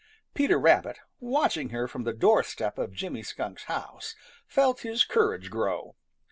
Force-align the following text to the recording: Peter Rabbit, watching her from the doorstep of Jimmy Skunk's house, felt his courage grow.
Peter 0.33 0.57
Rabbit, 0.59 0.97
watching 1.19 1.69
her 1.69 1.87
from 1.87 2.05
the 2.05 2.11
doorstep 2.11 2.79
of 2.79 2.91
Jimmy 2.95 3.21
Skunk's 3.21 3.65
house, 3.65 4.15
felt 4.47 4.79
his 4.79 5.03
courage 5.03 5.51
grow. 5.51 5.95